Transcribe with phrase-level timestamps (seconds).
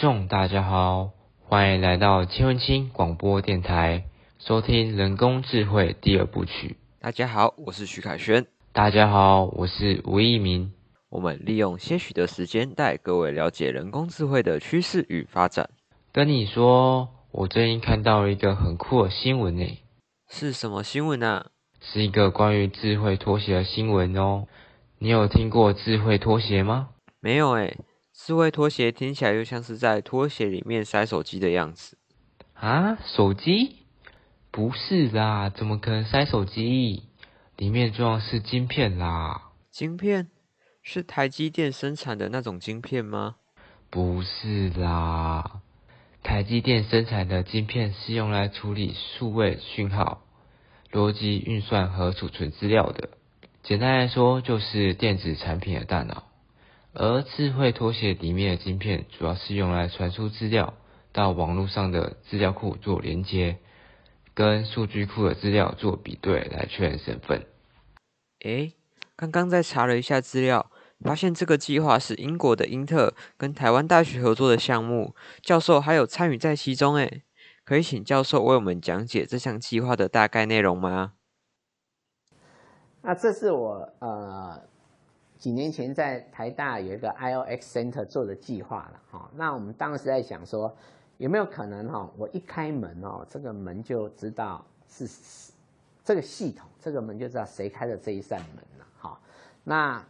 [0.00, 1.10] 众，大家好，
[1.46, 4.04] 欢迎来到千文清广播电台，
[4.38, 6.78] 收听人工智慧第二部曲。
[7.00, 8.46] 大家好，我是徐凯轩。
[8.72, 10.72] 大家好，我是吴一鸣。
[11.10, 15.68] 我们利用些许的时间，带各位了解人工智慧的趋势与发展。
[16.12, 19.78] 跟你说，我最近看到一个很酷的新闻呢。
[20.30, 21.48] 是什么新闻啊？
[21.82, 24.46] 是一个关于智慧拖鞋的新闻哦。
[24.98, 26.88] 你有听过智慧拖鞋吗？
[27.20, 27.76] 没有诶。
[28.22, 31.96] 智慧拖鞋听起来又像是在拖鞋里面塞手机的样子
[32.52, 32.98] 啊？
[33.16, 33.76] 手机？
[34.50, 37.04] 不是啦，怎么可能塞手机？
[37.56, 39.50] 里面装的是晶片啦。
[39.70, 40.28] 晶片？
[40.82, 43.36] 是台积电生产的那种晶片吗？
[43.88, 45.62] 不是啦，
[46.22, 50.22] 台积电生产的晶片是用来处理数位讯号、
[50.92, 53.08] 逻辑运算和储存资料的。
[53.62, 56.24] 简单来说，就是电子产品的大脑。
[56.92, 60.74] 而智慧拖鞋里面的晶片，主要是用来传输资料
[61.12, 63.58] 到网络上的资料库做连接，
[64.34, 67.46] 跟数据库的资料做比对，来确认身份。
[68.40, 68.74] 诶，
[69.14, 70.68] 刚刚在查了一下资料，
[71.00, 76.96] 发现这个计划是英国的英特跟台湾大学合作的项目，教授还有参与在其中。
[76.96, 77.22] 诶，
[77.64, 81.12] 可以请教授为我们讲解这项计划的大概内容吗？
[83.02, 84.68] 那这是我呃。
[85.40, 90.76] 几年前在台大有一个 I O X Center 做的计划了哈，那我们当时在想说，
[91.16, 95.08] 有没有可能哈，我一开门哦，这个门就知道是
[96.04, 99.18] 这个系统，这个门就知道谁开的这一扇门了哈。
[99.64, 100.04] 那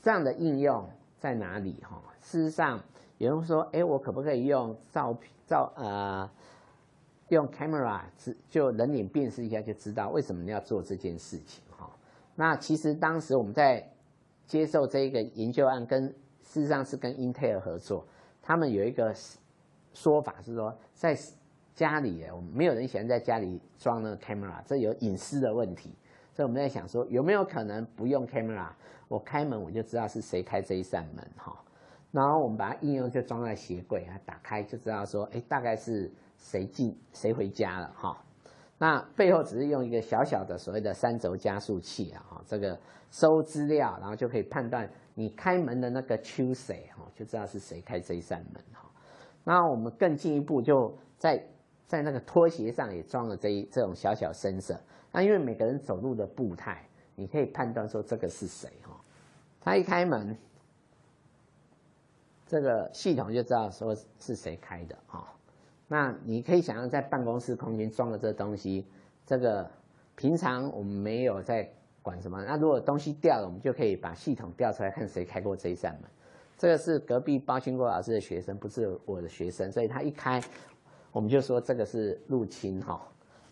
[0.00, 2.02] 这样的应用在哪里哈？
[2.22, 2.80] 事实上，
[3.18, 6.30] 有人说，哎，我可不可以用照片照呃，
[7.28, 8.00] 用 camera
[8.48, 11.90] 就人脸辨识一下就知道为什么你要做这件事情哈？
[12.34, 13.86] 那其实当时我们在
[14.50, 16.08] 接受这一个研究案，跟
[16.42, 18.04] 事实上是跟英特尔合作，
[18.42, 19.14] 他们有一个
[19.92, 21.16] 说法是说，在
[21.72, 25.94] 家里，我们没有人喜欢在家里装那个 camera，这有隐私的问题，
[26.34, 28.66] 所以我们在想说，有没有可能不用 camera，
[29.06, 31.56] 我开门我就知道是谁开这一扇门哈，
[32.10, 38.20] 然后我们把它应用就装在鞋柜啊，打开就知道说，哎，大概是谁进谁回家了哈。
[38.82, 42.80] 那背后只是用一个小小的所谓的三轴加速器啊，哈，这个
[43.10, 48.90] 收资料，然后就可以判断你开门的那个 choose 哈，就知道是谁开这一扇门哈。
[49.44, 51.46] 那我们更进一步，就在
[51.86, 54.80] 在那个拖鞋上也装了这一这种小小 sensor。
[55.12, 56.82] 那因为每个人走路的步态，
[57.16, 58.98] 你可以判断说这个是谁哈。
[59.60, 60.34] 他一开门，
[62.46, 65.30] 这个系统就知道说是谁开的哈。
[65.92, 68.86] 那你可以想象，在办公室空间装了这东西，
[69.26, 69.68] 这个
[70.14, 71.68] 平常我们没有在
[72.00, 72.40] 管什么。
[72.44, 76.02] 那如果东西掉了，我们就可以把系统调出来看谁开过这一扇门。
[76.56, 80.40] 这个是隔壁包新国老师的学生，不是我的学生，所以他一开，
[81.10, 83.02] 我们就说这个是入侵哈。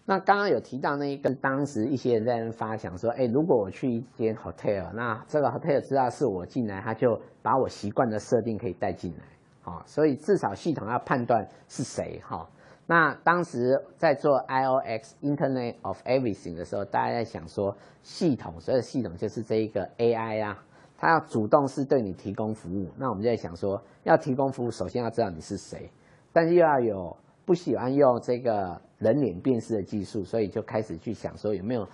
[0.05, 9.25] 那刚刚有提到那一个，当时一些人在那发想说，哎，如果我去一间 hotel，那这个 hotel 知道是我进来，他就把我习惯的设定可以带进来。
[9.69, 12.49] 啊，所以至少系统要判断是谁哈。
[12.87, 20.65] 那当时在做 IOX Internet of Everything 的时候，大家在想说，系统所有系统就是这一个 AI 啊，
[20.97, 22.89] 它要主动是对你提供服务。
[22.97, 25.91] 那我们就在想说，要提供服务，首先要知道你是谁，
[26.33, 27.15] 但是又要有
[27.45, 31.87] 不喜欢用这个人脸辨识的技术，所以就开始去想说，有没有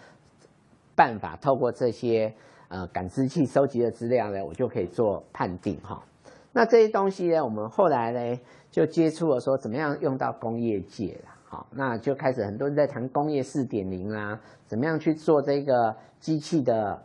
[0.95, 2.33] 办法透过这些
[2.69, 6.01] 呃感知器收集的资料呢，我就可以做判定哈。
[6.57, 17.03] 那这些东西呢，我们后来呢就接触了，说怎么样用到工业界了，好，那就开始很多人在谈工业四点零啦，怎么样去做这个机器的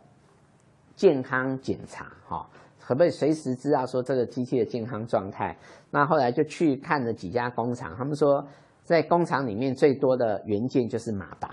[0.94, 2.48] 健康检查，哈，
[2.78, 5.56] 可不可以随时知道说这个机器的健康状态？
[5.90, 8.46] 那后来就去看了几家工厂，他们说
[8.84, 11.50] 在工厂里面最多的元件就是马达，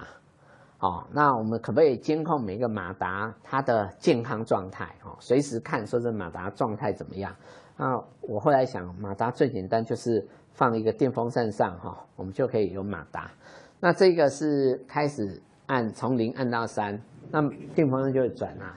[0.77, 4.85] 好，那我们可不可以监控每个马达它的健康状态？
[5.03, 7.35] 哦，随时看说这马达状态怎么样？
[7.77, 13.31] 那我后来想，马达最简单就是放一个电风扇上哈，我们就可以有马达。
[13.79, 17.39] 那这个是开始按从零按到三，那
[17.75, 18.75] 电风扇就会转啊，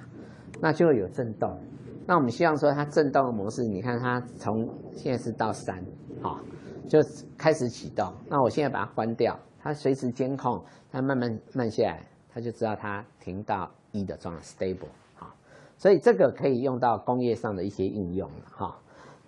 [0.61, 1.59] 那就会有震动。
[2.07, 5.83] 那我们希望说它震动的模式，你看它从现在是到三，
[6.21, 6.39] 好，
[6.87, 6.99] 就
[7.39, 8.13] 开始启动。
[8.29, 10.63] 那我现在把它关掉，它随时监控，
[10.93, 15.35] 它慢慢慢下来，它就知道它停到一的状态 stable，好，
[15.79, 18.77] 所以这个可以用到工业上的一些应用哈。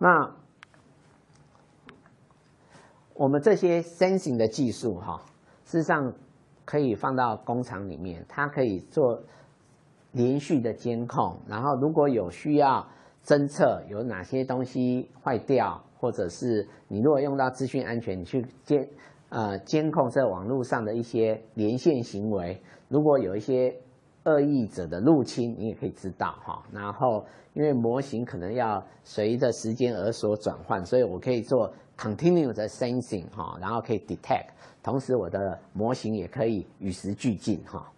[0.03, 0.29] 那
[3.15, 5.23] 我们这些 sensing 的技术，哈，
[5.65, 6.13] 事实上
[6.65, 9.23] 可以放到工厂里面，它可以做
[10.11, 11.39] 连续的监控。
[11.47, 12.85] 然后如果有需要
[13.25, 18.89] 侦测有哪些东西坏掉，或者是你如果用到资讯安全，你去监
[19.29, 23.73] 呃监控这网络上的一些连线行为，如果有一些
[24.25, 26.63] 恶意者的入侵，你也可以知道哈。
[26.73, 27.25] 然后
[27.55, 34.49] 因为模型可能要随着时间而所转换，所以我可以做 continuous sensing 哈，然后可以 detect，
[34.83, 37.93] 同时我的模型也可以与时俱进哈。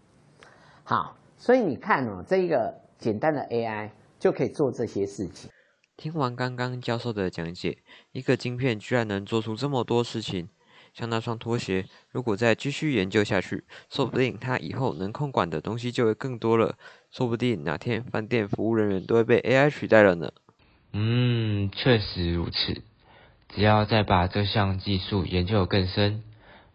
[0.83, 5.51] 好，所以你看哦，这一个简单的 AI 就可以做这些事情。
[5.97, 7.79] 听完刚刚教授的讲解，
[8.11, 10.49] 一个晶片居然能做出这么多事情，
[10.95, 16.77] 像那双拖鞋，如果再继续研究下去，说不定它以后能控管的东西就会更多了。
[17.11, 20.31] 说不定哪天饭店服务人员都会被 AI 取代了呢。
[20.93, 22.83] 嗯，确实如此。
[23.49, 26.23] 只要再把这项技术研究更深，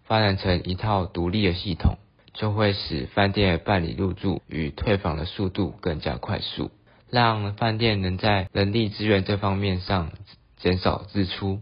[0.03, 1.97] 发展成一套独立的系统，
[2.33, 6.71] 就会使饭店办理入住与退房的速度更加快速。
[7.09, 10.11] 让饭店能在人力资源这方面上
[10.57, 11.59] 减少支出。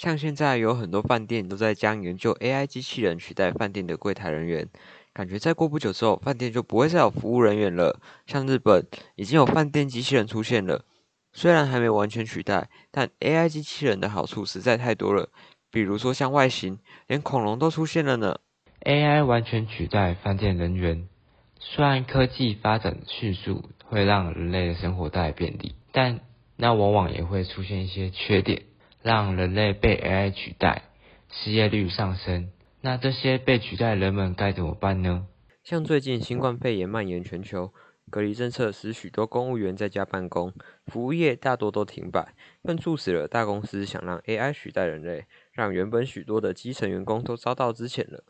[0.00, 4.66] 像现在有很多饭店都在将研究 AI 机器人取代饭店的柜台人员，
[5.12, 8.00] 感觉再过不久之后，饭店就不会再有服务人员了。
[8.26, 8.86] 像日本
[9.16, 10.86] 已经有饭店机器人出现了，
[11.34, 15.28] 虽然还没完全取代，但 AI 机器人的好处实在太多了。
[15.70, 18.38] 比如说像外形，连恐龙都出现了呢。
[18.86, 21.06] AI 完全取代饭店人员。
[21.58, 26.20] 虽然科技发展迅速，会让人类的生活带来便利，但
[26.56, 28.62] 那往往也会出现一些缺点，
[29.02, 30.82] 让人类被 AI 取代，
[31.30, 32.50] 失业率上升。
[32.80, 35.26] 那这些被取代的人们该怎么办呢？
[35.64, 37.72] 像最近新冠肺炎蔓延全球，
[38.10, 40.52] 隔离政策使许多公务员在家办公，
[40.86, 48.24] 服务业大多都停摆，更促使了大公司想让 AI 取代人类，让原本许多的基层员工都遭到之前了。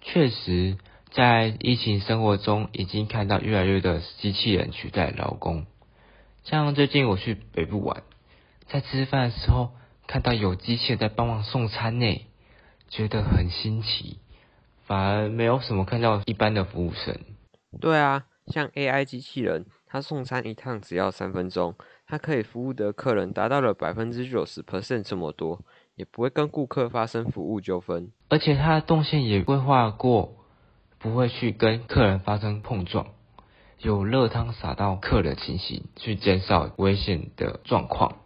[0.00, 0.76] 确实。
[1.12, 5.64] 在疫情生活中，已经看到越来越多的机器人取代劳工。
[6.42, 8.02] 像最近我去北部玩，
[8.68, 9.70] 在吃饭的时候
[10.06, 12.26] 看到有机器人在帮忙送餐呢，
[12.88, 14.18] 觉得很新奇。
[14.86, 17.18] 反而没有什么看到一般的服务生。
[17.80, 21.74] 对啊，像 AI 机器人，它送餐一趟只要三分钟，
[22.06, 25.62] 它可以服务的客人达到了百分之九十 percent 这么多，
[25.94, 30.36] 也不会跟顾客发生服务纠纷，而且它的动线也规划过。
[30.98, 33.08] 不会去跟客人发生碰撞，
[33.78, 38.20] 有热汤洒到客人情形，去减少危险的状况，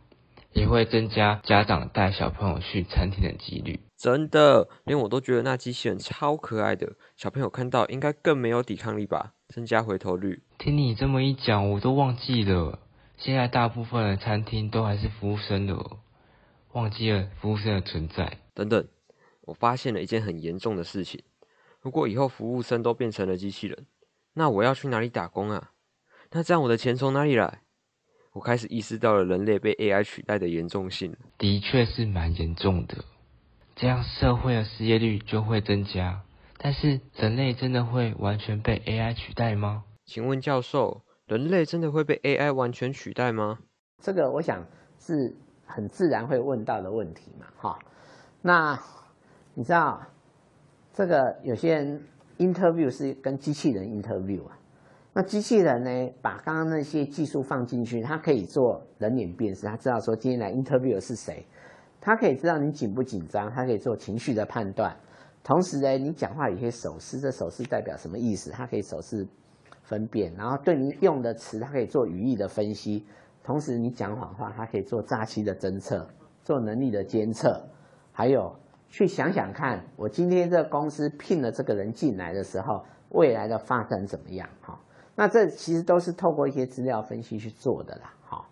[0.52, 3.80] 也会增加家长带小朋友去餐厅的几率。
[3.96, 10.42] 真的，连我都觉得那机器人超可爱的，小朋友看到应该更没有抵抗力吧，增加回头率。
[10.58, 12.78] 听你这么一讲，我都忘记了，
[13.16, 15.74] 现在大部分的餐厅都还是服务生的，
[16.72, 18.38] 忘记了服务生的存在。
[18.54, 18.86] 等等，
[19.42, 21.22] 我发现了一件很严重的事情。
[21.80, 23.86] 如果以后服务生都变成了机器人，
[24.34, 25.72] 那我要去哪里打工啊？
[26.30, 27.62] 那这样我的钱从哪里来？
[28.32, 31.16] 我开始意识到了人类被 AI 取代的严重性。
[31.38, 32.98] 的确是蛮严重的，
[33.76, 36.22] 这样社会的失业率就会增加。
[36.58, 39.84] 但是人类真的会完全被 AI 取代吗？
[40.04, 43.58] 请问教授，人类真的会被 AI 完全取代吗？
[44.02, 44.66] 这个我想
[44.98, 45.36] 是
[45.66, 47.78] 很自然会问到的问题嘛，哈。
[48.42, 48.80] 那
[49.54, 50.02] 你知道？
[50.94, 52.02] 这个有些人
[52.38, 54.57] interview 是跟机器人 interview 啊，
[55.18, 61.44] 那机器人呢，把刚刚那些技术放进去，它可以做人脸辨识，它知道说今天来 interview 的是谁，
[62.00, 64.94] 它可以知道你紧不紧张，它可以做情绪的判断，
[65.42, 69.26] 同时呢，你讲话有些手势，这手势代表什么意思，它可以手势
[69.82, 73.04] 分辨，然后对你用的词，它可以做语义的分析，
[73.42, 76.08] 同时你讲谎话，它可以做诈欺的侦测，
[76.44, 77.60] 做能力的监测，
[78.12, 78.54] 还有。
[78.90, 84.48] 去想想看，我今天这公司聘了这个人进来的时候，未来的发展怎么样？
[84.62, 84.80] 哈，
[85.18, 88.46] 那这其实都是透过一些资料分析去做的啦，哈，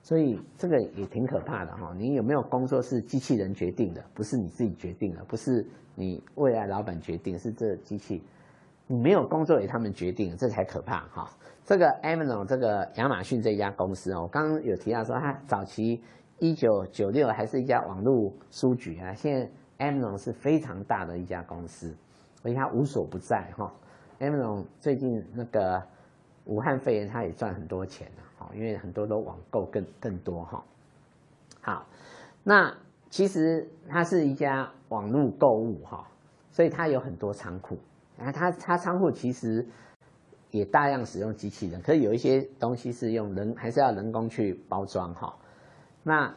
[0.00, 1.92] 所以这个也挺可怕的哈。
[1.94, 5.62] 你有没有工作是机器人决定的，不是你自己决定的，不是
[5.94, 8.24] 你未来老板决定，是这机器，
[8.86, 11.30] 你没有工作也他们决定，这才可怕哈。
[11.66, 16.00] 这个 Amazon 这个亚马逊这家公司哦，我刚刚有提到说，它早期
[16.38, 19.46] 一九九六还是一家网络书局啊，现在。
[19.78, 21.94] Amazon 是非常大的一家公司，
[22.42, 23.70] 而且它无所不在哈。
[24.20, 25.82] Amazon 最近那个
[26.46, 30.64] 武汉肺炎，它也赚很多钱了哈，因为很多都网购更更多哈。
[31.60, 31.86] 好，
[32.42, 32.76] 那
[33.10, 36.08] 其实它是一家网络购物哈，
[36.50, 37.78] 所以它有很多仓库。
[38.16, 39.66] 然后它它仓库其实
[40.50, 45.36] 也大量使用机器人，可是有一些东西是用人还是要人工去包装哈。
[46.02, 46.28] 那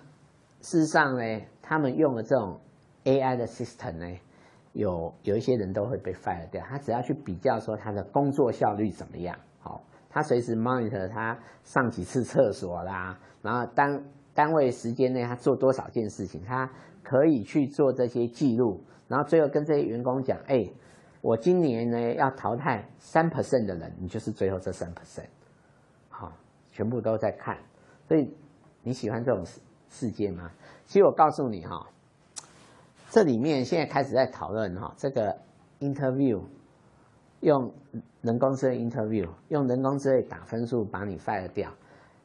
[0.61, 2.59] 事实上呢，他们用的这种。
[3.05, 4.19] AI 的 system 呢，
[4.73, 6.63] 有有一些人都会被 fire 掉。
[6.67, 9.39] 他只要去比较说他的工作效率怎么样，
[10.09, 16.69] 他随时 monitor 他上几次厕所啦，然后单单位时间内他做多少件事情，他
[17.03, 20.67] 可以去做这些记录，然后最后跟这些员工讲，哎，
[21.21, 25.27] 我今年呢要淘汰三 percent 的人，你就是最后这三 percent，
[26.09, 26.31] 好，
[26.71, 27.57] 全部都在看，
[28.07, 28.33] 所以
[28.81, 30.51] 你喜欢这种事事件吗？
[30.85, 31.87] 其实我告诉你哈，
[33.09, 35.37] 这里面现在开始在讨论哈，这个
[35.79, 36.41] interview
[37.41, 37.71] 用
[38.21, 41.71] 人工智能 interview 用人工智能打分数把你 fire 掉。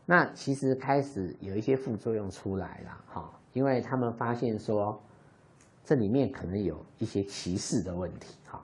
[0.06, 5.00] 那其实开始有一些副作用出来了，哈，因为他们发现说，
[5.84, 8.60] 这里面可能有一些歧视的问题，哈。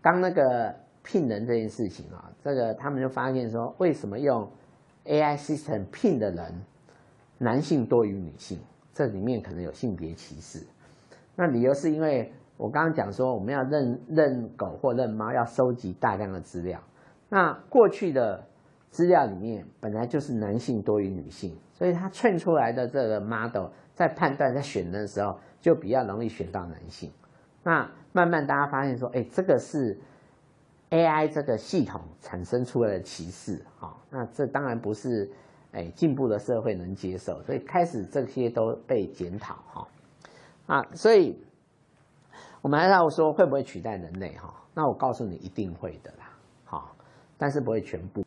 [0.00, 4.48] 当那个聘人这件事情啊，这个他们就发现说，为什么用
[5.06, 6.64] AI system 聘的人，
[7.38, 8.60] 男性多于女性？
[8.92, 10.64] 这里面可能有性别歧视。
[11.34, 16.80] 那理由是因为我刚刚讲说，我们要认认狗或认猫，要收集大量的资料。
[17.28, 18.44] 那过去的。
[18.94, 27.10] 资料里面本来就是男性多于女性，所以他劝出来的这个 model 在判断在选的时候就比较容易选到男性。
[27.64, 29.98] 那慢慢大家发现说，哎，这个是
[30.90, 33.96] AI 这个系统产生出来的歧视啊。
[34.10, 35.28] 那这当然不是
[35.72, 39.88] 哎进步的社会能接受，所以开始这些都被检讨哈。
[40.66, 41.43] 啊，所以
[42.64, 44.50] 我们还要说会不会取代人类哈？
[44.72, 46.30] 那我告诉你一定会的啦，
[46.64, 46.96] 好，
[47.36, 48.24] 但是不会全部。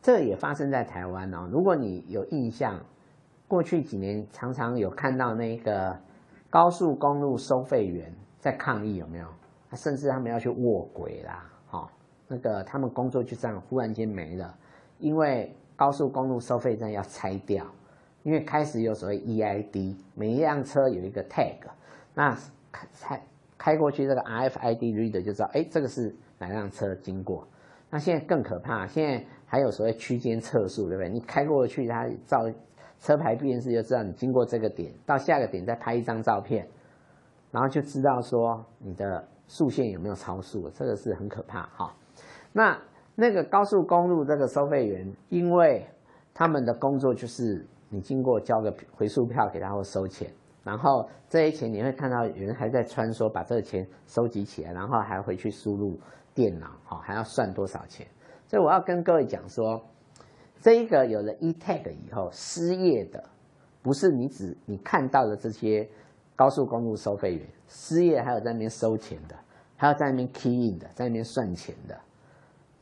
[0.00, 1.46] 这也发生在台湾哦。
[1.52, 2.80] 如果你有印象，
[3.46, 5.94] 过去几年常常有看到那个
[6.48, 9.28] 高速公路收费员在抗议，有没有？
[9.74, 11.86] 甚至他们要去卧轨啦，哈，
[12.26, 14.56] 那个他们工作就这样忽然间没了，
[14.98, 17.66] 因为高速公路收费站要拆掉，
[18.22, 21.58] 因为开始有所谓 EID，每一辆车有一个 tag，
[22.14, 22.34] 那
[23.00, 23.22] 开
[23.56, 27.46] 开过去这个 RFID reader 就知道，哎，这个是哪辆车经过。
[27.90, 29.24] 那现在更可怕，现在。
[29.48, 31.08] 还有所谓区间测速，对不对？
[31.08, 32.38] 你开过去，它照
[32.98, 36.66] 车牌辨识就知道你经过这个点，到下个点再拍一张照片，
[37.52, 41.94] 然后就知道说你的速线有没有超速，这个是很可怕哈。
[42.52, 42.76] 那
[43.14, 45.86] 那个高速公路这个收费员，因为
[46.34, 50.28] 他们的工作就是你经过交个回数票给他会收钱，
[50.66, 55.96] 然后这些钱你会看到有人还在穿梭把这个钱收集起来，然后还回去输入
[56.34, 58.04] 电脑，哈，还要算多少钱。
[58.48, 59.80] 所以我要跟各位讲说，
[60.60, 63.22] 这一个有了 e tag 以后，失业的
[63.80, 65.88] 不是你只你看到的这些
[66.34, 69.36] 高速公路收费员，失业还有在那边收钱的，
[69.76, 71.96] 还有在那边 key in 的，在那边算钱的。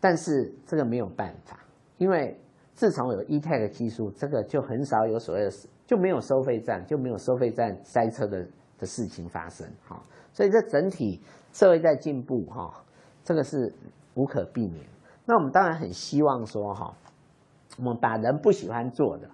[0.00, 1.60] 但是这个没有办法，
[1.98, 2.34] 因为
[2.72, 5.50] 自从有 e tag 技术，这个就很少有所谓的，
[5.86, 8.46] 就没有收费站，就没有收费站塞车的
[8.78, 9.66] 的事情发生。
[9.86, 11.20] 哈，所以这整体
[11.52, 12.72] 社会在进步，哈，
[13.22, 13.72] 这个是
[14.14, 14.84] 无可避免。
[15.26, 16.94] 那我们当然很希望说哈，
[17.78, 19.28] 我们把人不喜欢做的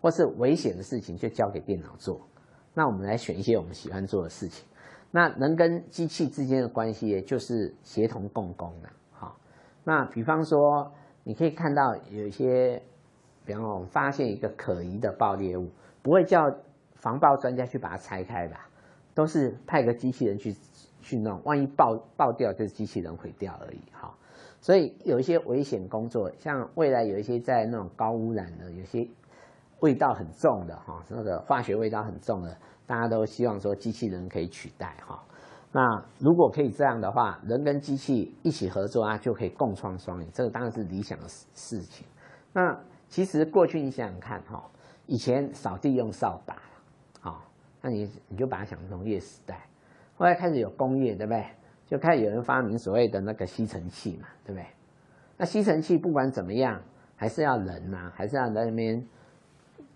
[0.00, 2.20] 或是危险的事情就交给电脑做。
[2.74, 4.66] 那我们来选一些我们喜欢做的事情。
[5.10, 8.88] 那人跟机器之间的关系，也就是协同共工的。
[9.12, 9.36] 好，
[9.84, 10.90] 那比方说，
[11.22, 12.82] 你可以看到有一些，
[13.44, 15.70] 比方说我们发现一个可疑的爆裂物，
[16.04, 16.54] 不会叫
[16.96, 18.68] 防爆专家去把它拆开吧？
[19.14, 20.54] 都是派个机器人去
[21.00, 23.80] 去弄，万一爆爆掉，就是机器人毁掉而已。
[23.90, 24.14] 哈。
[24.60, 29.08] 所以有一些危险工作，像未来有一些在那种高污染的，有些
[29.80, 32.54] 味道很重的哈，那个化学味道很重的，
[32.86, 35.22] 大家都希望说机器人可以取代哈。
[35.72, 35.82] 那
[36.18, 42.06] 如果可以这样的话，人跟机器一起合作啊，就可以共创双赢，这个当然是理想的事事情。
[42.52, 44.62] 那其实过去你想想看哈，
[45.06, 46.56] 以前扫地用扫把，
[47.20, 47.42] 好，
[47.82, 49.66] 那你你就把它想农业时代，
[50.16, 51.46] 后来开始有工业，对不对？
[51.86, 54.66] 就开始有人发明所谓的那个吸尘器嘛，对不对？
[55.36, 56.80] 那吸尘器不管怎么样，
[57.14, 59.06] 还是要人呐，还是要在那边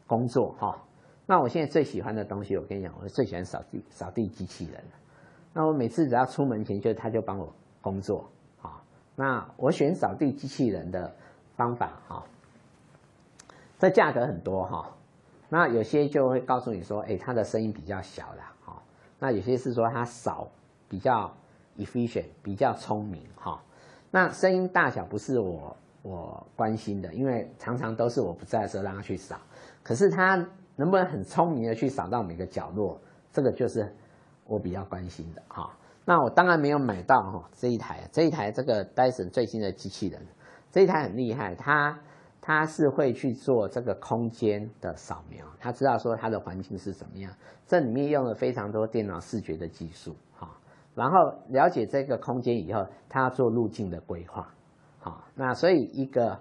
[0.07, 0.85] 工作哈。
[1.25, 4.85] 那我现在最喜欢的东西，我跟你讲，我最喜欢扫地扫地机器人。
[5.55, 7.51] 那我每次只要出门前，就他就帮我
[7.81, 8.29] 工作
[8.61, 8.83] 啊。
[9.17, 11.11] 那我选扫地机器人的
[11.57, 12.25] 方法哈，
[13.79, 14.95] 这价格很多哈。
[15.49, 18.83] 那有些就会告诉你说，哎，它的声音比较小啦，哈。
[19.19, 20.49] 那有些是说它扫
[20.89, 21.33] 比较。
[21.79, 23.63] efficient 比较聪明哈，
[24.11, 29.37] 那声音大小不是我我关心的，因为常常都是我不在的时候让他去扫，
[29.81, 30.35] 可是他
[30.75, 33.01] 能不能很聪明的去扫到每个角落，
[33.31, 33.95] 这个就是
[34.45, 35.71] 我比较关心的哈。
[36.05, 40.21] 那我当然没有买到哈这一台，这一台这个 Dyson 最新的机器人，
[40.73, 41.97] 这一台很厉害，它
[42.49, 47.31] 它是会去做这个空间的扫描，它知道说它的环境是怎么样，
[47.67, 50.17] 这里面用了非常多电脑视觉的技术。
[50.95, 54.51] 然后了解这个空间以后，他要做路径的规划，
[54.99, 56.41] 好，那所以一个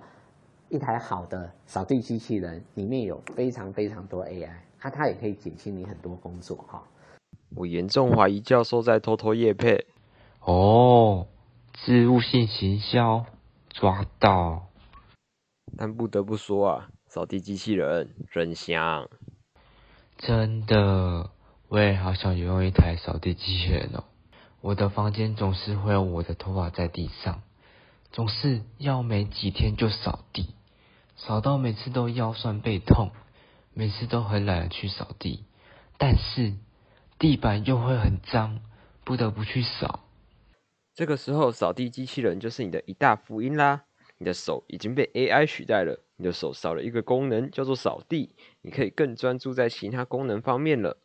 [0.70, 4.50] 一台好的扫地机器人里面有非常非常多 AI，
[4.80, 6.84] 它它也可以减轻你很多工作哈。
[7.54, 9.86] 我严重怀疑教授在偷偷夜配。
[10.40, 11.28] 哦，
[11.74, 13.26] 植物性行销
[13.70, 14.67] 抓到。
[15.76, 19.10] 但不得不说啊，扫地机器人真香。
[20.18, 21.32] 真的，
[21.68, 24.04] 我也好想拥有一台扫地机器人哦。
[24.62, 27.44] 我的房间总是会有我的头发在地上，
[28.12, 30.56] 总是要没几天就扫地，
[31.16, 33.12] 扫到每次都腰酸背痛，
[33.74, 35.46] 每次都很懒得去扫地，
[36.00, 36.54] 但是
[37.20, 38.60] 地板又会很脏，
[39.06, 40.00] 不得不去扫。
[40.96, 43.84] 这个时候，扫地机器人就是你的一大福音啦！
[44.20, 50.98] 你的手已经被 AI 取代了，你的手少了一个功能，叫做扫地，你可以更专注在其他功能方面了。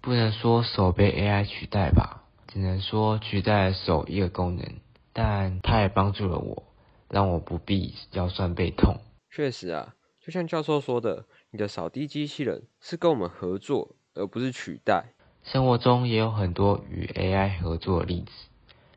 [0.00, 4.64] 不能说手被 AI 取代吧，只能说取代了手一个功能，
[5.12, 6.64] 但它也帮助了我，
[7.08, 8.98] 让我不必腰酸背痛。
[9.30, 15.14] 确实啊，就像教授说的，你的扫地机器人是跟我们合作，而不是取代。
[15.44, 18.32] 生活中也有很多与 AI 合作的例子。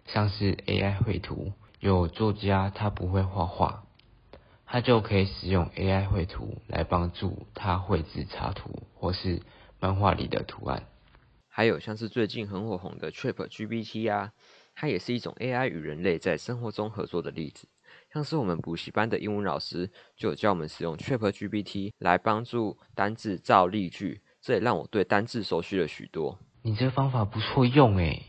[0.08, 3.84] 像是 AI 绘图，有作家他不会画画，
[4.68, 9.42] 他就可以使用 AI 绘图来帮助他绘制插图或是
[9.80, 10.84] 漫画里的图案。
[11.50, 14.32] 还有像是最近很火红的 Trip GPT 啊，
[14.76, 17.68] 它也是一种 AI 与人类在生活中合作的例子。
[18.14, 26.38] 像是我们补习班的英文老师就有教我们使用 Trip GPT 来帮助单字造例句，这也让我对单字熟悉了许多。
[26.62, 28.24] 你这方法不错用诶。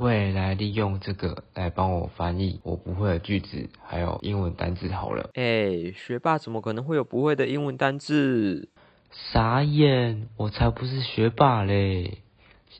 [0.00, 5.28] 我也来利用这个来帮我翻译我不会的句子，还有英文单字好了。
[5.34, 8.70] 哎，学霸怎么可能会有不会的英文单字？
[9.10, 12.22] 傻眼，我才不是学霸嘞！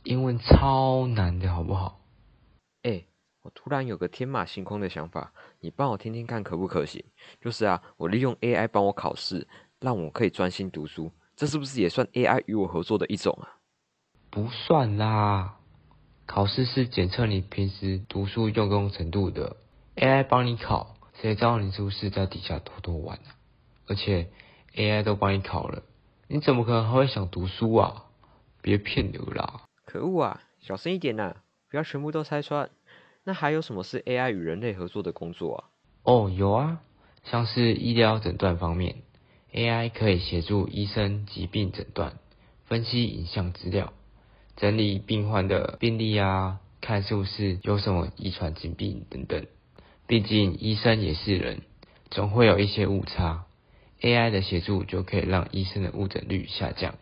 [0.05, 2.01] 英文超难的，好不好？
[2.85, 3.05] 哎，
[3.43, 7.05] 我突然有个天马行空的想法，你帮我听听看可不可行？
[7.39, 9.47] 就是啊，我利用 AI 帮我考试，
[9.79, 13.61] 让我可以专心读书，这是不是也算 AI 与我合作的一种啊？
[14.31, 15.59] 不算啦。
[16.31, 19.57] 考试是检测你平时读书用功程度的
[19.97, 23.35] ，AI 帮你考，谁知道你是不是在底下偷偷玩啊？
[23.89, 24.29] 而且
[24.77, 25.83] AI 都帮你考了，
[26.29, 28.05] 你怎么可能还会想读书啊？
[28.63, 29.63] 别骗我啦！
[29.85, 31.35] 可恶啊，小声一点呐，
[31.69, 32.71] 不要全部都拆穿。
[33.25, 35.65] 那还有什么是 AI 与人类合作的工作啊？
[36.05, 36.81] 哦，有啊，
[37.25, 39.03] 像是医疗诊断方面
[39.53, 42.13] ，AI 可以协助医生疾病诊断，
[42.67, 43.93] 分析影像资料。
[44.61, 49.47] 整理病患的病历啊，看是不是有什么遗传疾病等等。
[50.07, 51.63] 毕竟医生也是人，
[52.11, 53.47] 总会有一些误差。
[54.03, 56.97] AI 的协助就可以让医生的误诊率下降。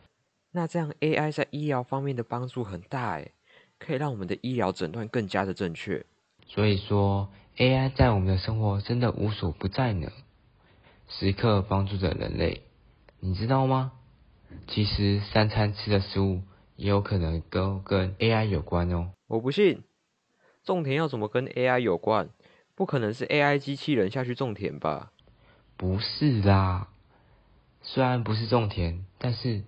[0.52, 3.32] 那这样 AI 在医疗方面的帮助很大诶，
[3.80, 6.06] 可以让我们的医疗诊断更加的正确。
[6.46, 10.12] 所以说 AI 在我们的生活真的无所不在呢，
[11.08, 12.62] 时刻帮助着人类。
[13.18, 13.90] 你知道吗？
[14.68, 16.42] 其实三餐吃的食物。
[16.78, 19.10] 也有可能都跟 AI 有关哦。
[19.26, 19.82] 我不信，
[20.62, 22.30] 种田要怎么跟 AI 有关？
[22.76, 25.10] 不可能是 AI 机器人下去种田吧？
[25.76, 26.88] 不是啦，
[27.82, 29.64] 虽然不是种田，但是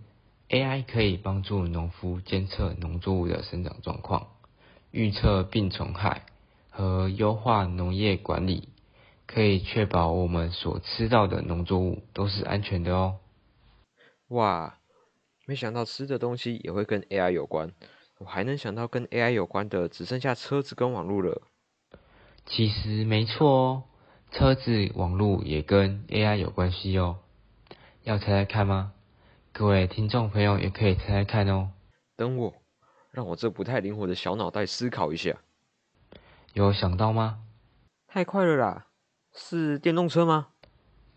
[0.49, 4.29] AI 可以帮助农夫监测农作物的生长状况，
[4.93, 6.23] 预测病虫害
[6.71, 8.69] 和优化农业管理，
[9.27, 13.19] 可以确保我们所吃到的农作物都是安全的哦。
[14.29, 14.80] 哇！
[15.51, 17.73] 没想到吃的东西也会跟 AI 有关，
[18.19, 21.43] 我还能想到跟 AI 有关的只剩下车子跟网络了。
[22.47, 23.83] 其实没错哦，
[24.31, 27.19] 车子、网络也跟 AI 有关系哦。
[28.05, 28.93] 要猜猜看吗？
[29.53, 31.73] 各位听众朋友也可以猜猜看哦。
[32.15, 32.55] 等我，
[33.11, 35.37] 让我这不太灵活的小脑袋思考一下。
[36.55, 37.41] 有想到吗？
[38.07, 38.87] 太快了啦！
[39.35, 40.51] 是电动车吗？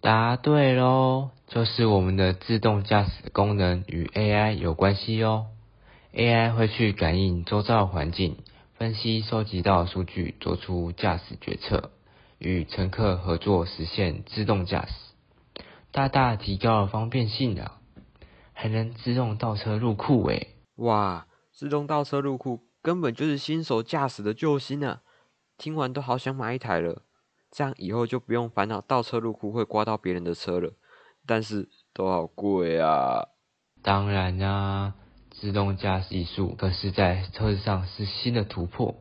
[0.04, 5.46] 答对喽，就是我们的自动驾驶功能与 AI 有关系哦。
[6.14, 8.36] AI 会去感应周遭环境，
[8.74, 11.92] 分析收集到数据，做出驾驶决策，
[12.38, 15.64] 与乘客合作实现自动驾驶，
[15.94, 17.80] 大大提高了方便性啊！
[18.52, 20.50] 还能自动倒车入库诶！
[20.76, 25.00] 哇，自动倒车入库根本就是新手驾驶的救星啊！
[25.58, 27.04] 听完都好想买一台了。
[27.56, 30.74] 这样以后就不用烦恼倒车入库会刮到别人的车了，
[31.28, 33.28] 但是都好贵啊！
[33.84, 34.96] 当然啦，
[35.30, 38.96] 自动驾驶技术可是在车子上是新的突破，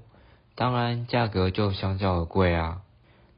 [0.54, 2.82] 当然价格就相较而贵啊。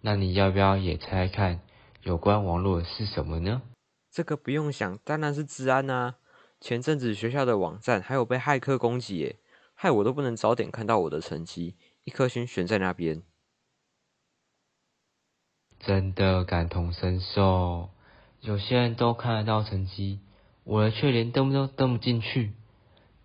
[0.00, 1.61] 那你要不要也猜猜看，
[2.03, 3.62] 有关网络是什么呢？
[4.11, 6.16] 这个不用想，当然是治安啊！
[6.61, 9.37] 前阵子学校的网站还有被骇客攻击耶，
[9.74, 13.22] 害我都不能早点看到我的成绩，一颗星悬在那边。
[15.86, 17.90] 真的感同身受。
[18.40, 20.20] 有些人都看得到成绩，
[20.64, 22.52] 我的却连登都登不进去，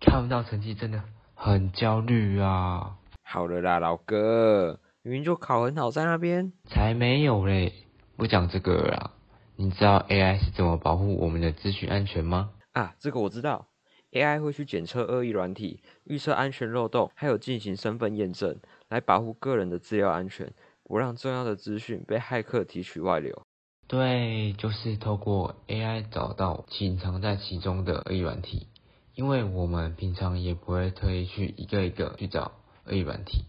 [0.00, 1.02] 看不到成绩真的
[1.34, 2.96] 很焦虑啊！
[3.22, 7.72] 好了啦，老哥，明明就考很好在那边，才没有嘞！
[8.16, 9.12] 不讲这个啦。
[9.56, 12.50] 你知道 AI 是怎么保护我们的资讯安全吗？
[12.72, 13.66] 啊，这个我知道。
[14.12, 20.52] AI 会去检测恶意软体，预测安全漏洞，还有进行身份验证，来保护个人的资料安全，
[20.90, 23.42] 不让重要的资讯被骇客提取外流。
[23.86, 28.66] 对，就是透过 AI 找到隐藏在其中的恶意软体，
[29.14, 32.54] 因为我们平常也不会特意去一个一个去找
[32.86, 33.44] 恶意软体，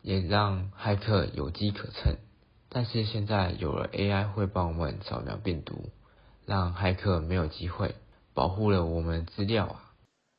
[0.00, 2.16] 也让骇客有机可乘。
[2.70, 5.90] 但是现在有了 AI 会帮我们扫描病毒，
[6.46, 7.94] 让骇客没有机会，
[8.32, 9.92] 保护了我们资料啊！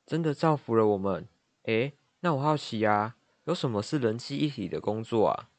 [0.08, 1.28] 真的造福了我们。
[1.66, 5.50] 诶，那我好奇啊，有什么是人机一体的工作啊？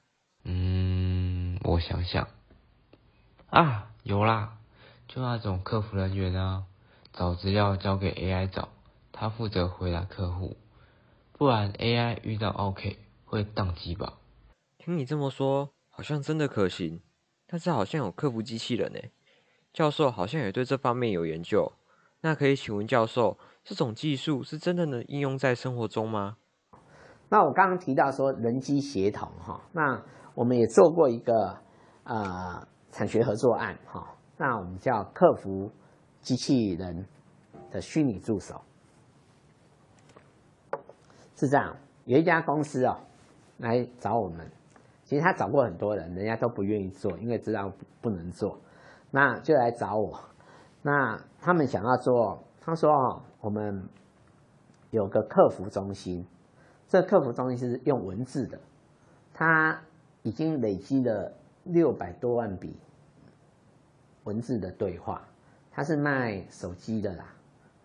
[1.65, 2.29] 嗯，我想想。
[3.51, 4.59] 啊，有啦，
[5.09, 6.65] 就那种客服人员啊，
[7.13, 8.69] 找资料交给 AI 找，
[9.13, 10.57] 他负责回答客户，
[11.33, 14.15] 不然 AI 遇到 OK 会宕机吧？
[14.79, 17.01] 听你这么说，好像真的可行，
[17.47, 19.11] 但是好像有客服机器人诶，
[19.73, 21.73] 教授好像也对这方面有研究，
[22.23, 26.39] 那可以请问教授，这种技术是真的能应用在生活中吗？
[27.29, 30.03] 那我刚刚提到说人机协同哈，那
[30.35, 31.59] 我们也做过一个
[32.05, 32.67] 呃。
[32.95, 35.71] 产学合作案，哈，那我们叫客服
[36.21, 37.07] 机器人
[37.71, 38.61] 的虚拟助手，
[41.35, 41.75] 是这样。
[42.05, 42.99] 有一家公司哦，
[43.57, 44.47] 来找我们，
[45.05, 48.59] 其实他找过很多人，人家都不愿意做，因为知道不能做，
[49.11, 50.21] 那就来找我。
[50.83, 53.89] 那他们想要做，他说哦，我们
[54.91, 56.27] 有个客服中心，
[56.89, 58.61] 这客服中心是用文字的，
[59.33, 59.81] 他
[60.23, 61.33] 已经累积了。
[61.65, 62.77] 六百多万笔
[64.25, 65.23] 文字的对话，
[65.71, 67.25] 他是卖手机的啦。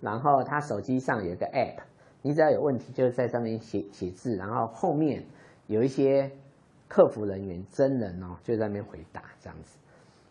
[0.01, 1.83] 然后他手机上有一个 App，
[2.23, 5.23] 你只要有问题，就在上面写写字，然后后面
[5.67, 6.31] 有一些
[6.87, 9.77] 客服人员真人哦，就在那边回答这样子。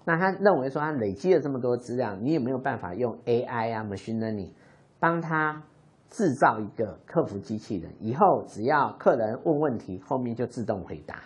[0.05, 4.51] 那他认为说，他累积了这么多资料，你有没有办法用 AI 啊，machine learning
[4.99, 5.63] 帮他
[6.11, 7.93] 制造一个客服机器人？
[8.01, 11.23] 以后只要客人问问题，后面就自动回答。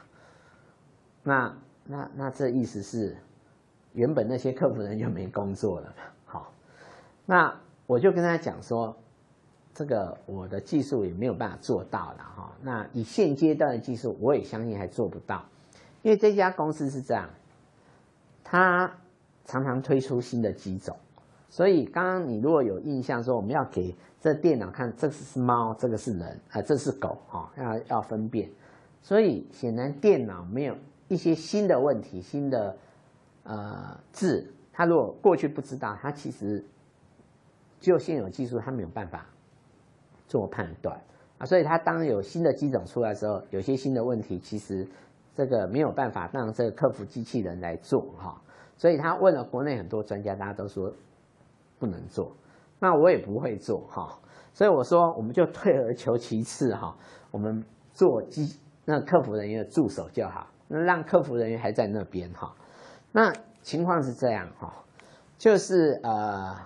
[1.22, 1.54] 那
[1.84, 3.16] 那那这意思是，
[3.92, 5.94] 原本那些客服人员没工作了。
[6.24, 6.52] 好，
[7.26, 7.54] 那
[7.86, 8.96] 我就跟他讲说，
[9.74, 12.52] 这个我的技术也没有办法做到了哈。
[12.62, 15.44] 那以现阶段的技术，我也相信还做不到，
[16.02, 17.28] 因为这家公司是这样，
[18.42, 18.90] 他
[19.44, 20.96] 常常推出新的机种，
[21.48, 28.48] 所以刚刚你如果有印象说我们要给这电脑看，这是猫，这个是人啊，这是狗哈，要要分辨，
[29.02, 30.76] 所以显然电脑没有。
[31.10, 32.76] 一些新的问题、新的
[33.42, 36.64] 呃字，他如果过去不知道，他其实
[37.80, 39.26] 就现有技术，他没有办法
[40.28, 40.96] 做判断
[41.38, 41.44] 啊。
[41.44, 44.86] 所以，他当有新的机种出来的时候，有些新的问题，其实
[45.34, 48.40] 这个没有办法让这个客服机器人来做哈。
[48.76, 50.94] 所以他问了国内很多专家，大家都说
[51.80, 52.30] 不能做。
[52.78, 54.16] 那我也不会做哈。
[54.54, 56.96] 所以我说，我们就退而求其次哈，
[57.32, 60.46] 我们做机那客服人员的助手就好。
[60.72, 62.54] 那让客服人员还在那边哈，
[63.10, 64.72] 那情况是这样哈，
[65.36, 66.56] 就是呃，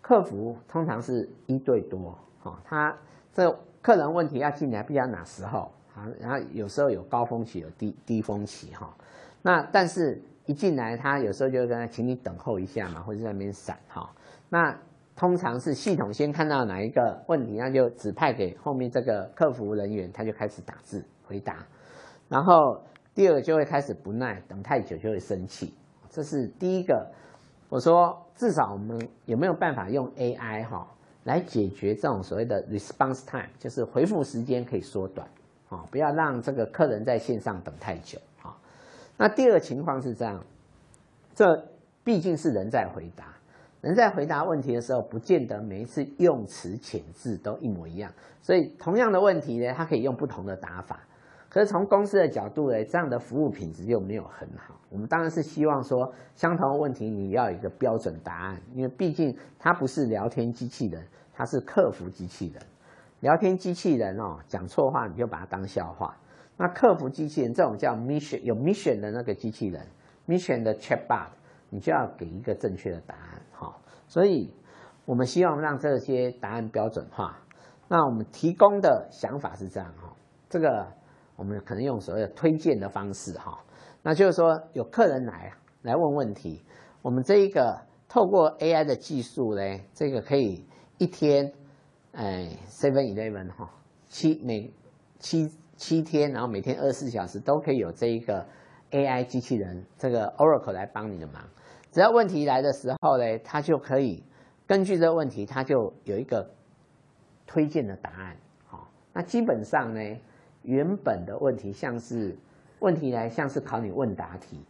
[0.00, 2.96] 客服通常是一对多哈，他
[3.34, 8.96] 这客人问题要进来，不知道哪时候啊，然后有时候有高峰期，有低低峰期哈，
[9.42, 14.10] 那但是一进来，他有时候就跟他，请你等候一下嘛，或者在那边闪哈，
[14.48, 14.74] 那
[15.14, 21.66] 通常是系统先看到哪一个问题，那就指派给后面这个客服人员，他就开始打字回答。
[22.28, 22.80] 然后
[23.14, 25.74] 第二个就会开始不耐，等太久就会生气。
[26.10, 27.06] 这是第一个。
[27.68, 30.86] 我说至少我们有没有办法用 AI 哈
[31.24, 35.26] 来解决这种所谓的 response time，就是回复时间可以缩短，
[35.68, 38.56] 啊，不要让这个客人在线上等太久啊。
[39.16, 40.40] 那第二个情况是这样，
[41.34, 41.60] 这
[42.04, 43.34] 毕竟是人在回答，
[43.80, 51.00] 人在回答问题的时候，不见得每一次用词遣字都一模一样，所以同样的问题呢，它可以用不同的打法。
[51.56, 54.78] 可是从公司的角度呢，这样的服务品质又没有很好。
[54.90, 62.62] 我们当然是希望说，相同的问题你要有一个标准答案，因为毕竟它不是聊天机器人，它是客服机器人。
[63.20, 66.14] 聊天机器人哦，讲错话你就把它当笑话。
[66.58, 69.80] 那客服机器人这种叫 mission 有 mission 的那个机器人
[70.28, 71.28] ，mission 的 chatbot，
[71.70, 73.74] 你就要给一个正确的答案哈。
[74.06, 74.52] 所以
[75.06, 77.38] 我们希望让这些答案标准化。
[77.88, 80.12] 那我们提供的想法是这样哈，
[80.50, 80.86] 这个。
[81.36, 83.58] 我们可能用所谓的推荐的方式哈，
[84.02, 86.64] 那就是说有客人来来问问题，
[87.02, 90.64] 我们这一个透过 AI 的技术嘞，这个可以
[90.98, 91.52] 一天，
[92.12, 93.70] 哎，Seven Eleven 哈，
[94.08, 94.72] 七每
[95.18, 95.46] 七
[95.76, 98.46] 七天，然后每天二十四小时都可以有这一个
[98.90, 101.42] AI 机器人，这个 Oracle 来帮你的忙。
[101.92, 104.24] 只要问题来的时候嘞，它就可以
[104.66, 106.50] 根据这个问题，它就有一个
[107.46, 108.36] 推荐的答案。
[108.66, 110.00] 好，那基本上呢，
[110.66, 112.36] 原本的问题像是
[112.80, 114.62] 问题来像是考你问答题，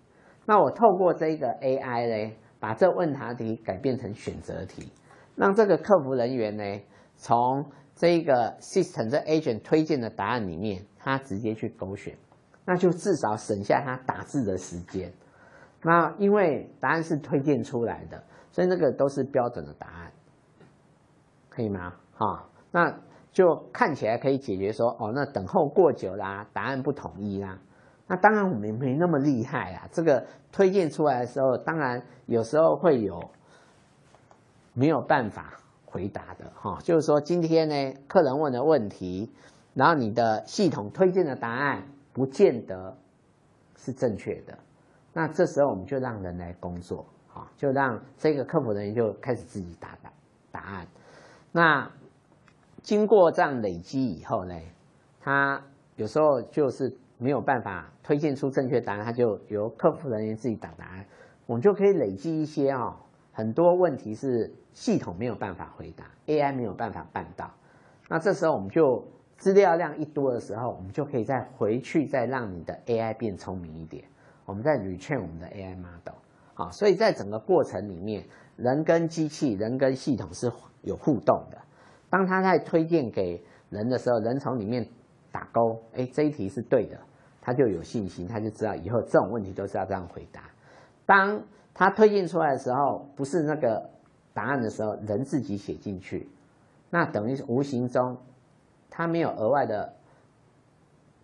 [0.45, 4.93] 那我透过这个 AI 呢，把这问答题改变成选择题，
[5.35, 6.81] 让这个客服人员呢，
[7.17, 12.15] 从这个 system 这 agent 推荐的答案里面，他直接去勾选，
[12.67, 15.13] 那就至少省下他打字的时间。
[15.83, 20.13] 那因为答案是推荐出来的，所以那个都是标准的答案，
[21.49, 21.95] 可以吗？
[22.15, 23.01] 哈，那
[23.37, 27.59] 就看起来可以解决说，哦，那等候过久啦，答案不统一啦。
[28.07, 29.87] 那当然我们没那么厉害啊。
[29.93, 33.31] 这个推荐出来的时候，当然有时候会有
[34.73, 36.79] 没有办法回答的哈。
[36.83, 39.31] 就是说今天呢，客人问的问题，
[39.75, 41.83] 然后你的系统推荐的答案
[42.15, 42.97] 不见得
[43.77, 44.59] 是正确的。
[45.13, 50.11] 那这时候我们就让人来工作，好，就让这个客服人员就开始自己打答
[50.51, 50.87] 答案。
[51.53, 51.91] 那
[52.87, 54.55] 经过这样累积以后呢，
[55.19, 55.61] 他
[55.97, 61.05] 有时候就是没有办法推荐出正确答案，他就由客服人员自己打答案。
[61.47, 62.95] 我们就可以累积一些哦，
[63.33, 67.51] 很多问题是系统没有办法回答，AI 没有办法办到。
[68.09, 69.05] 那这时候我们就
[69.37, 74.05] 资料量一多的时候，我们就可以再回去再让你的 AI 变聪明一点。
[74.45, 76.15] 我们在 retrain 我们的 AI model，
[76.55, 80.49] 好，所以在整个过程里面，人跟机器人跟系统是
[80.83, 81.59] 有互动的。
[82.17, 84.89] 当他在推荐给人的时候，人从里面
[85.31, 86.99] 打勾，哎，这一题是对的，
[87.43, 90.45] 他就有信心，他就知道以后这种问题都是要这样回答。
[91.05, 91.43] 当
[91.75, 93.91] 他推荐出来的时候，不是那个
[94.33, 96.27] 答案的时候，人自己写进去，
[96.89, 98.17] 那等于无形中
[98.89, 99.93] 他没有额外的。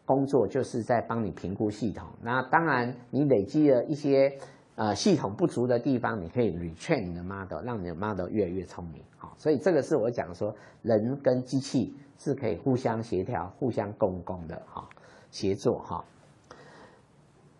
[0.05, 4.37] 工作就是在帮你评估系统，那当然你累积了一些
[4.83, 9.01] 呃系统不足的地方，你可以 retrain 你的 model，让你的 model 越来越聪明。
[9.17, 14.89] 好，所以这个是我讲说人跟机器是可以互相协调、互相共工的哈，
[15.31, 16.05] 协作哈。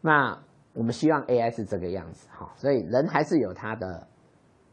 [0.01, 0.37] 那
[0.73, 4.05] 我们希望 AI 是这个样子哈，所以人还是有他的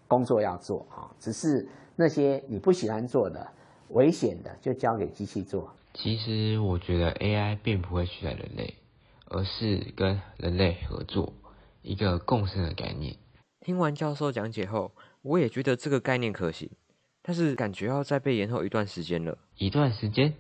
[0.08, 3.48] 工作要做哈，只是那些你不喜欢做的、
[3.90, 5.72] 危险的，就交给机器做。
[5.94, 8.74] 其实我觉得 AI 并不会取代人类，
[9.28, 11.32] 而是跟人类合作，
[11.82, 13.16] 一个共生的概念。
[13.62, 16.70] 听完教授讲解后，我也觉得这个概念可行，
[17.22, 19.38] 但是感觉要再被延后一段时间了。
[19.58, 20.34] 一段时间？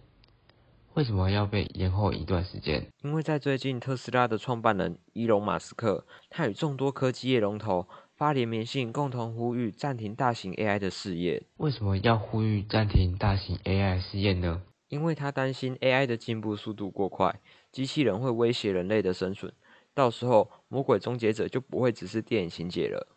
[0.96, 2.88] 为什么要被延后一段时间？
[3.04, 11.44] 因为在最近，特斯拉的创办人伊隆马斯克，他与众多科技业龙头发联名信，共同呼吁暂停大型 AI 的试验。
[11.58, 14.64] 为什么要呼吁暂停大型 AI 试验呢？
[14.90, 17.40] 因为他担心 AI 的进步速度过快，
[17.72, 19.54] 机器人会威胁人类的生存，
[19.94, 23.08] 到时候魔鬼终结者就不会只是电影情节了。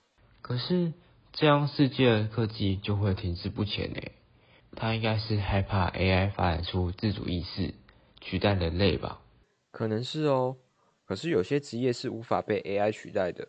[0.41, 0.93] 可是
[1.33, 4.01] 这样世界的科技就会停滞不前呢？
[4.75, 7.75] 他应该是害怕 AI 发展出自主意识，
[8.21, 9.21] 取代人类吧？
[9.71, 10.57] 可能是哦。
[11.05, 13.49] 可是有些职业是无法被 AI 取代的，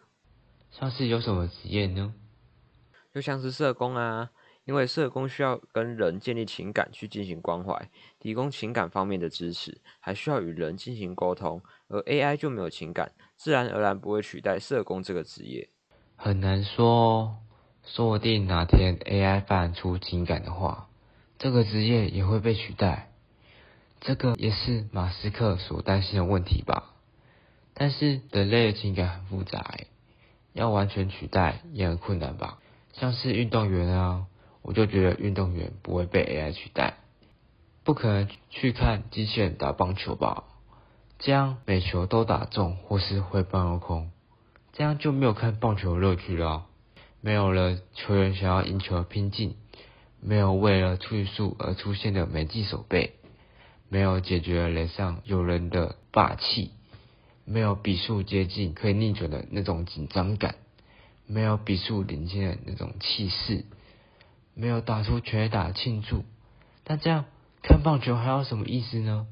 [0.72, 2.14] 像是有什么职业呢？
[3.14, 4.32] 就像是社工啊。
[4.65, 15.67] 因为社工需要跟人建立情感去进行关怀，提供情感方面的支持，还需要与人进行沟通，而 AI 就没有情感，自然而然不会取代社工这个职业。
[16.15, 17.36] 很难说，
[17.84, 20.88] 说不定哪天 AI 发展出情感的话，
[21.38, 23.12] 这个职业也会被取代。
[23.99, 26.93] 这个也是马斯克所担心的问题吧。
[27.73, 29.78] 但是人类的情感很复杂，
[30.54, 32.60] 要完全取代也很困难吧。
[32.93, 34.28] 像是运动员啊。
[34.63, 36.95] 我就觉得运动员不会被 AI 取代，
[37.84, 40.45] 不可能去看机器人打棒球吧？
[41.19, 44.10] 这样每球都打中或是会半落空，
[44.71, 46.65] 这样就没有看棒球乐趣了。
[47.21, 49.56] 没有了球员想要赢球的拼劲，
[50.19, 53.13] 没有为了出数而出现的美技手背，
[53.88, 56.71] 没有解决脸上有人的霸气，
[57.45, 60.56] 没有比数接近可以逆转的那种紧张感，
[61.26, 63.63] 没有比数领先的那种气势。
[64.56, 66.24] 没有打出全打庆祝，
[66.86, 67.26] 那这样
[67.62, 69.28] 看棒球还有什么意思呢？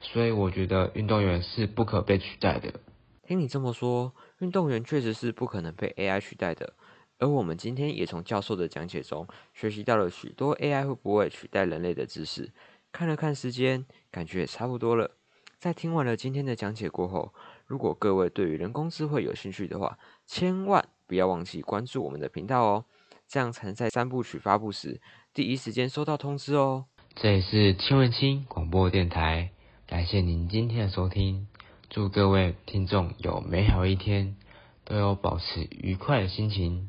[0.00, 2.80] 所以我觉得运动员是不可被取代的。
[3.26, 6.74] 听你这么说，运动员确实是不可能被 AI 取代的。
[7.18, 12.52] 而我们今天也从教授的讲解中学习到了许多 AI 会不会取代人类的知识。
[12.92, 15.12] 看了看时间，感觉也差不多了。
[15.58, 17.32] 在听完了今天的讲解过后，
[17.66, 22.84] 如果各位对于人工智慧有兴趣的话，千万不要忘记关注我们的频道哦，
[23.28, 25.00] 这样才能在三部曲发布时
[25.34, 26.86] 第一时间收到通知哦。
[27.14, 29.50] 这里是邱文清广播电台，
[29.86, 31.48] 感谢您今天的收听，
[31.90, 34.36] 祝各位听众有美好一天，
[34.84, 36.88] 都有保持愉快的心情。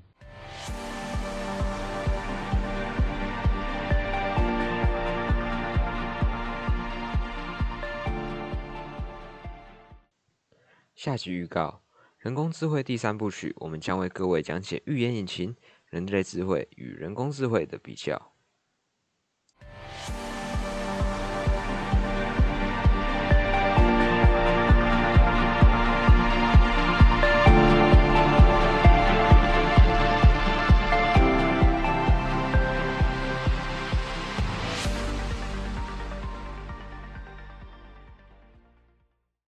[10.95, 11.81] 下集预告：
[12.17, 15.55] 人工智慧第三部曲，我们将为各位讲解预言引擎、
[15.89, 18.36] 人类智慧与人工智慧的比较。